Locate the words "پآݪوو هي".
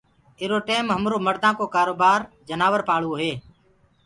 2.87-3.31